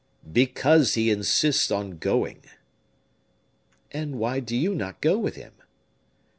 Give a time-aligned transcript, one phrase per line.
[0.33, 2.41] "Because he insists on going."
[3.91, 5.53] "And why do you not go with him?"